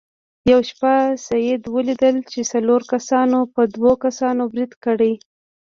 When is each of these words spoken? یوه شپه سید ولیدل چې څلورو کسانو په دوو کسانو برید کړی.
یوه 0.51 0.63
شپه 0.69 0.93
سید 1.27 1.63
ولیدل 1.75 2.15
چې 2.31 2.39
څلورو 2.51 2.85
کسانو 2.93 3.39
په 3.53 3.61
دوو 3.75 3.91
کسانو 4.05 4.41
برید 4.53 4.73
کړی. 4.83 5.13